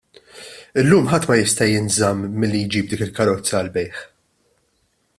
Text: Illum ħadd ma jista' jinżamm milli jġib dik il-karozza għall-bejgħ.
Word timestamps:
Illum 0.83 1.09
ħadd 1.11 1.27
ma 1.31 1.35
jista' 1.41 1.67
jinżamm 1.73 2.33
milli 2.45 2.65
jġib 2.69 2.91
dik 2.95 3.05
il-karozza 3.09 3.57
għall-bejgħ. 3.61 4.05